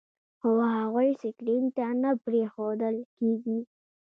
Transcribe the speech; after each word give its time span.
خو 0.39 0.49
هغوی 0.77 1.09
سکرین 1.21 1.65
ته 1.75 1.85
نه 2.03 2.11
پرېښودل 2.23 2.95
کېږي. 3.17 3.59